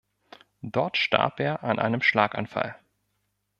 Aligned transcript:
Dort 0.63 0.97
starb 0.97 1.39
er 1.39 1.63
an 1.63 1.77
einem 1.77 2.01
Schlaganfall. 2.01 2.75